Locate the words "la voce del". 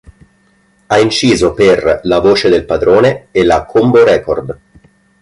2.05-2.65